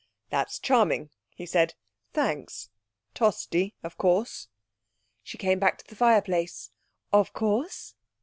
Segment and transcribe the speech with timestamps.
[0.31, 1.75] 'That's charming,' he said.
[2.11, 2.71] 'Thanks.
[3.13, 4.47] Tosti, of course.'
[5.21, 6.71] She came back to the fireplace.
[7.13, 7.93] 'Of course.